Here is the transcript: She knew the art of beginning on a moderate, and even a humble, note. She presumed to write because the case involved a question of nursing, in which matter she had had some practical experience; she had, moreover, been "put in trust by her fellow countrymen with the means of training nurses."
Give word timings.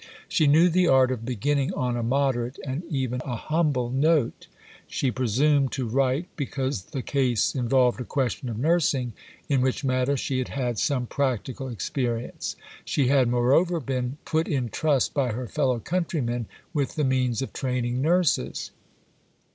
She 0.27 0.47
knew 0.47 0.67
the 0.67 0.87
art 0.87 1.11
of 1.11 1.25
beginning 1.25 1.75
on 1.75 1.95
a 1.95 2.01
moderate, 2.01 2.57
and 2.65 2.81
even 2.89 3.21
a 3.23 3.35
humble, 3.35 3.91
note. 3.91 4.47
She 4.87 5.11
presumed 5.11 5.71
to 5.73 5.87
write 5.87 6.25
because 6.35 6.85
the 6.85 7.03
case 7.03 7.53
involved 7.53 8.01
a 8.01 8.03
question 8.03 8.49
of 8.49 8.57
nursing, 8.57 9.13
in 9.47 9.61
which 9.61 9.83
matter 9.83 10.17
she 10.17 10.39
had 10.39 10.47
had 10.47 10.79
some 10.79 11.05
practical 11.05 11.69
experience; 11.69 12.55
she 12.83 13.09
had, 13.09 13.27
moreover, 13.29 13.79
been 13.79 14.17
"put 14.25 14.47
in 14.47 14.69
trust 14.69 15.13
by 15.13 15.33
her 15.33 15.45
fellow 15.47 15.77
countrymen 15.79 16.47
with 16.73 16.95
the 16.95 17.03
means 17.05 17.43
of 17.43 17.53
training 17.53 18.01
nurses." 18.01 18.71